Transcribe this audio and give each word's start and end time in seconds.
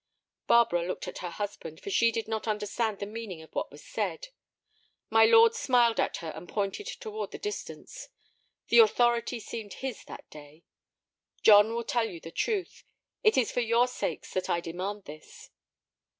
Barbara 0.47 0.81
looked 0.83 1.07
at 1.07 1.19
her 1.19 1.29
husband, 1.29 1.79
for 1.79 1.91
she 1.91 2.11
did 2.11 2.27
not 2.27 2.47
understand 2.47 2.97
the 2.97 3.05
meaning 3.05 3.43
of 3.43 3.53
what 3.53 3.69
was 3.69 3.83
said. 3.85 4.29
My 5.11 5.25
lord 5.25 5.53
smiled 5.53 5.99
at 5.99 6.17
her 6.25 6.29
and 6.29 6.49
pointed 6.49 6.87
toward 6.87 7.29
the 7.29 7.37
distance. 7.37 8.09
The 8.69 8.79
authority 8.79 9.39
seemed 9.39 9.73
his 9.73 10.03
that 10.05 10.27
day. 10.31 10.63
"John 11.43 11.75
will 11.75 11.83
tell 11.83 12.09
you 12.09 12.19
the 12.19 12.31
truth. 12.31 12.83
It 13.21 13.37
is 13.37 13.51
for 13.51 13.61
your 13.61 13.87
sakes 13.87 14.33
that 14.33 14.49
I 14.49 14.59
demand 14.59 15.03
this." 15.03 15.51